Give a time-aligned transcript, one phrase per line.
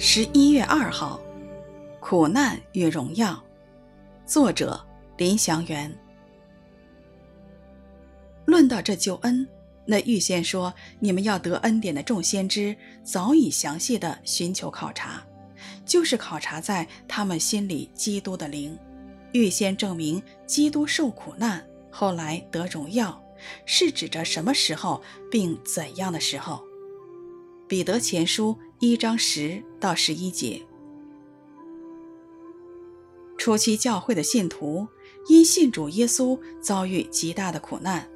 [0.00, 1.20] 十一月二号，
[1.98, 3.42] 苦难与荣耀，
[4.24, 4.80] 作者
[5.16, 5.92] 林祥元。
[8.46, 9.44] 论到这救恩，
[9.84, 15.20] 那预先说你们要得恩典的众先知，早已详细地寻求考察，
[15.84, 18.78] 就是考察在他们心里基督的灵，
[19.32, 23.20] 预先证明基督受苦难，后来得荣耀，
[23.66, 26.62] 是指着什么时候，并怎样的时候。
[27.66, 30.62] 彼得前书一章十到十一节。
[33.36, 34.86] 初期教会的信徒
[35.26, 38.08] 因信主耶稣遭遇极大的苦难，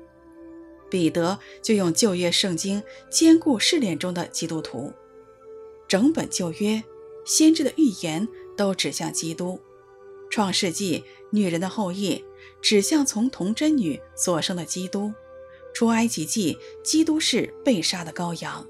[0.88, 2.80] 彼得就用旧约圣经
[3.10, 4.92] 坚固试炼中的基督徒。
[5.88, 6.80] 整本旧约
[7.24, 9.60] 先知的预言都指向基督。
[10.30, 12.24] 创世纪女人的后裔
[12.60, 15.12] 指向从童贞女所生的基督。
[15.74, 18.64] 出埃及记基督是被杀的羔羊。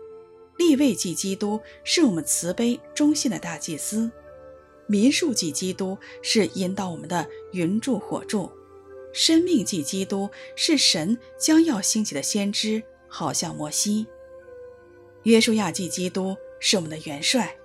[0.63, 4.09] 地位记基督是我们慈悲忠信的大祭司，
[4.87, 8.49] 民数记基督是引导我们的云柱火柱，
[9.13, 14.07] 生命记基督是神将要兴起的先知，好像摩西。
[15.25, 17.57] 约书亚记基督是我们的元帅，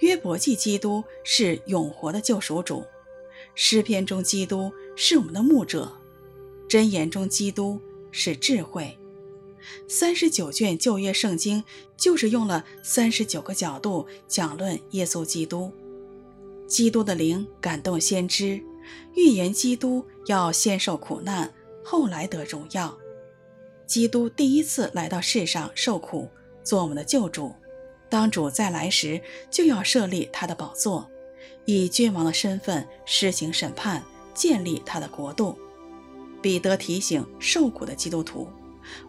[0.00, 2.84] 约伯记基督是永活的救赎主，
[3.54, 5.90] 诗篇中基督是我们的牧者，
[6.68, 7.80] 箴言中基督
[8.12, 8.98] 是智慧。
[9.88, 11.62] 三十九卷旧约圣经
[11.96, 15.72] 就是用了三十九个角度讲论耶稣基督。
[16.66, 18.62] 基督的灵感动先知，
[19.14, 21.52] 预言基督要先受苦难，
[21.84, 22.96] 后来得荣耀。
[23.86, 26.28] 基督第一次来到世上受苦，
[26.62, 27.54] 做我们的救主。
[28.08, 31.10] 当主再来时，就要设立他的宝座，
[31.64, 35.58] 以君王的身份施行审判，建立他的国度。
[36.40, 38.48] 彼得提醒受苦的基督徒。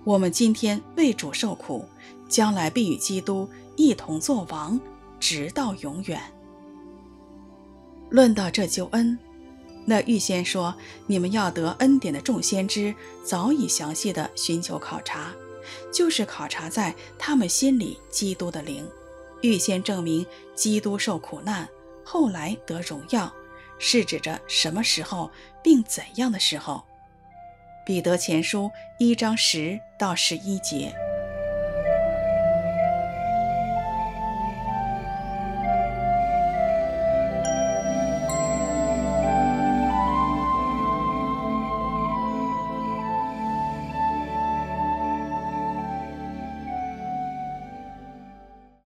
[0.04, 1.86] 我们今天为主受苦，
[2.28, 4.80] 将来必与基督一同作王，
[5.20, 6.22] 直到永远。
[8.10, 9.18] 论到这救恩，
[9.86, 10.74] 那预先说
[11.08, 12.94] 你们要得恩典的众先知，
[13.24, 15.34] 早已详细地寻求考察，
[15.92, 18.88] 就是考察在他们心里基督的灵，
[19.42, 21.68] 预先证明基督受苦难，
[22.04, 23.34] 后来得荣耀，
[23.80, 25.30] 是指着什么时候，
[25.64, 26.84] 并怎样的时候。
[27.86, 31.05] 彼得前书一章十到十一节。